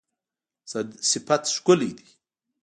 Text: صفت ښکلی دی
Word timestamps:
صفت 1.11 1.43
ښکلی 1.55 1.91
دی 1.97 2.07